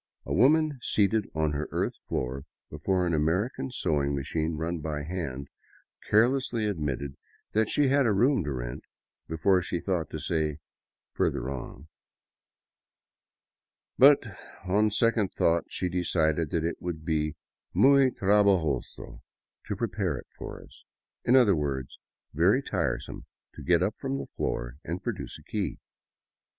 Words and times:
A 0.25 0.33
woman 0.33 0.79
seated 0.81 1.29
on 1.35 1.51
her 1.51 1.69
earth 1.71 1.99
floor 2.09 2.45
before 2.71 3.05
an 3.05 3.13
American 3.13 3.69
sewing 3.69 4.15
machine 4.15 4.57
run 4.57 4.79
by 4.79 5.03
hand 5.03 5.47
carelessly 6.09 6.65
admitted 6.65 7.17
that 7.51 7.69
she 7.69 7.87
had 7.89 8.07
a 8.07 8.11
room 8.11 8.43
to 8.45 8.51
rent 8.51 8.81
before 9.27 9.61
she 9.61 9.79
thought 9.79 10.09
to 10.09 10.17
say" 10.19 10.57
further 11.15 11.51
on." 11.51 11.87
But 13.99 14.23
on 14.65 14.89
second 14.89 15.33
thoughts 15.33 15.67
she 15.71 15.87
decided 15.87 16.49
that 16.49 16.63
it 16.65 16.81
would 16.81 17.05
be'' 17.05 17.35
muy 17.85 18.09
trabajoso" 18.09 19.21
to 19.67 19.75
pre 19.75 19.87
pare 19.87 20.17
it 20.17 20.27
for 20.35 20.63
us— 20.63 20.83
in 21.25 21.35
other 21.35 21.55
words, 21.55 21.99
very 22.33 22.63
tiresome 22.63 23.27
to 23.53 23.61
get 23.61 23.83
up 23.83 23.93
from 23.99 24.17
the 24.17 24.25
floor 24.25 24.77
and 24.83 25.03
produce 25.03 25.37
a 25.37 25.43
key. 25.43 25.77